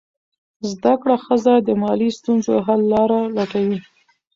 [0.69, 3.79] زده کړه ښځه د مالي ستونزو حل لاره لټوي.